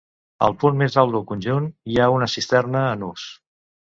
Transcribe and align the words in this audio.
Al 0.45 0.55
punt 0.61 0.79
més 0.79 0.95
alt 1.01 1.13
del 1.15 1.25
conjunt 1.33 1.67
hi 1.91 1.99
ha 1.99 2.09
una 2.17 2.31
cisterna, 2.37 2.83
en 2.99 3.05
ús. 3.11 3.29